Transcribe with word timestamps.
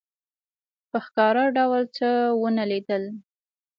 په 0.89 0.97
ښکاره 1.05 1.43
ډول 1.57 1.83
څه 1.97 2.07
ونه 2.41 2.63
لیدل. 2.71 3.03